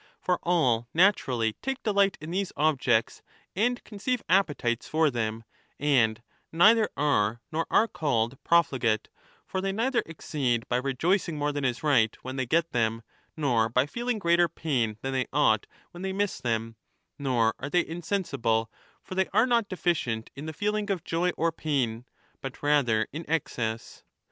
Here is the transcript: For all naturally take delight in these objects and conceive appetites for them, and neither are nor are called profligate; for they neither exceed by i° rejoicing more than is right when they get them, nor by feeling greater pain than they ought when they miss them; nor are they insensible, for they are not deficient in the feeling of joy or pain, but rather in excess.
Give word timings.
For 0.19 0.39
all 0.41 0.87
naturally 0.95 1.53
take 1.61 1.83
delight 1.83 2.17
in 2.19 2.31
these 2.31 2.51
objects 2.57 3.21
and 3.55 3.83
conceive 3.83 4.23
appetites 4.27 4.87
for 4.87 5.11
them, 5.11 5.43
and 5.79 6.23
neither 6.51 6.89
are 6.97 7.39
nor 7.51 7.67
are 7.69 7.87
called 7.87 8.43
profligate; 8.43 9.09
for 9.45 9.61
they 9.61 9.71
neither 9.71 10.01
exceed 10.07 10.67
by 10.67 10.79
i° 10.79 10.83
rejoicing 10.83 11.37
more 11.37 11.51
than 11.51 11.63
is 11.63 11.83
right 11.83 12.17
when 12.23 12.35
they 12.35 12.47
get 12.47 12.71
them, 12.71 13.03
nor 13.37 13.69
by 13.69 13.85
feeling 13.85 14.17
greater 14.17 14.47
pain 14.47 14.97
than 15.03 15.13
they 15.13 15.27
ought 15.31 15.67
when 15.91 16.01
they 16.01 16.13
miss 16.13 16.39
them; 16.41 16.77
nor 17.19 17.53
are 17.59 17.69
they 17.69 17.85
insensible, 17.85 18.71
for 19.03 19.13
they 19.13 19.27
are 19.33 19.45
not 19.45 19.69
deficient 19.69 20.31
in 20.35 20.47
the 20.47 20.51
feeling 20.51 20.89
of 20.89 21.03
joy 21.03 21.29
or 21.37 21.51
pain, 21.51 22.05
but 22.41 22.63
rather 22.63 23.07
in 23.13 23.23
excess. 23.29 24.03